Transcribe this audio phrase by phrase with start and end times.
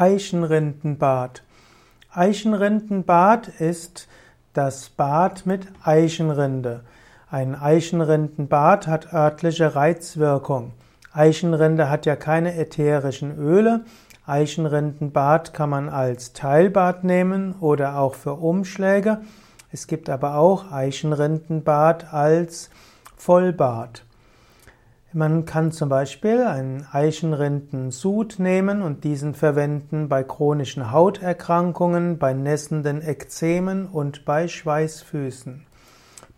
[0.00, 1.42] Eichenrindenbad.
[2.12, 4.06] Eichenrindenbad ist
[4.52, 6.84] das Bad mit Eichenrinde.
[7.28, 10.70] Ein Eichenrindenbad hat örtliche Reizwirkung.
[11.12, 13.80] Eichenrinde hat ja keine ätherischen Öle.
[14.24, 19.22] Eichenrindenbad kann man als Teilbad nehmen oder auch für Umschläge.
[19.72, 22.70] Es gibt aber auch Eichenrindenbad als
[23.16, 24.04] Vollbad.
[25.14, 33.00] Man kann zum Beispiel einen Eichenrindensud nehmen und diesen verwenden bei chronischen Hauterkrankungen, bei nässenden
[33.00, 35.64] Ekzemen und bei Schweißfüßen.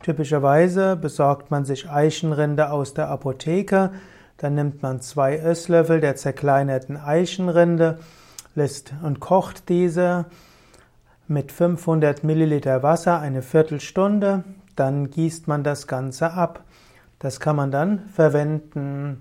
[0.05, 3.91] Typischerweise besorgt man sich Eichenrinde aus der Apotheke,
[4.37, 7.99] dann nimmt man zwei Esslöffel der zerkleinerten Eichenrinde,
[8.55, 10.27] lässt und kocht diese
[11.27, 14.45] mit 500 Milliliter Wasser eine Viertelstunde,
[14.77, 16.63] dann gießt man das Ganze ab.
[17.21, 19.21] Das kann man dann verwenden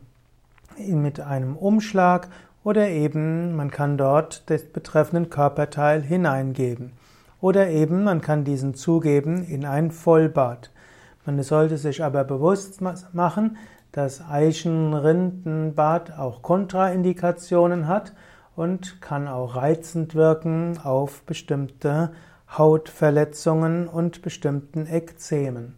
[0.77, 2.29] mit einem Umschlag
[2.63, 6.93] oder eben man kann dort des betreffenden Körperteil hineingeben.
[7.41, 10.71] Oder eben man kann diesen zugeben in ein Vollbad.
[11.25, 12.79] Man sollte sich aber bewusst
[13.13, 13.57] machen,
[13.91, 18.13] dass Eichenrindenbad auch Kontraindikationen hat
[18.55, 22.11] und kann auch reizend wirken auf bestimmte
[22.57, 25.75] Hautverletzungen und bestimmten Ekzemen.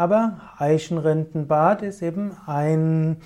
[0.00, 3.18] Aber Eichenrindenbad ist eben ein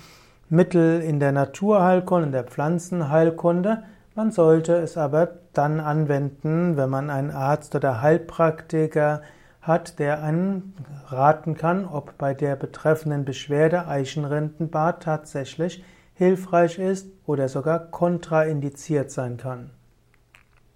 [0.49, 3.83] Mittel in der Naturheilkunde, in der Pflanzenheilkunde.
[4.13, 9.21] Man sollte es aber dann anwenden, wenn man einen Arzt oder Heilpraktiker
[9.61, 10.73] hat, der einen
[11.07, 15.81] raten kann, ob bei der betreffenden Beschwerde Eichenrindenbad tatsächlich
[16.13, 19.69] hilfreich ist oder sogar kontraindiziert sein kann.